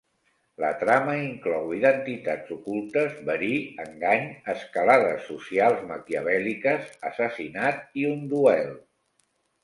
[0.61, 8.73] La trama inclou identitats ocultes, verí, engany, escalades socials maquiavèl·liques, assassinat i un duel.